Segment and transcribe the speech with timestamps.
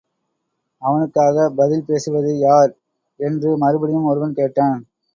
[0.81, 2.71] அவனுக்காகப் பதில் பேசுவது யார்?
[3.19, 4.79] என்று மறுபடியும் ஒருவன் கேட்டான்.